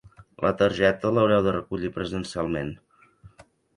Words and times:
La 0.45 0.49
targeta 0.61 1.11
l'haureu 1.17 1.43
de 1.49 1.53
recollir 1.57 1.91
presencialment. 1.99 2.73